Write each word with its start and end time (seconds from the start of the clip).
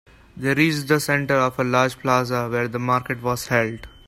They 0.35 0.55
reached 0.55 0.87
the 0.87 0.99
center 0.99 1.35
of 1.35 1.59
a 1.59 1.63
large 1.63 1.99
plaza 1.99 2.49
where 2.49 2.67
the 2.67 2.79
market 2.79 3.21
was 3.21 3.45
held. 3.49 3.85